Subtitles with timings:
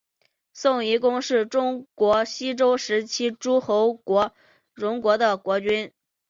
[0.59, 4.33] 荣夷公是中国西周时期诸侯国
[4.73, 5.91] 荣国的国君。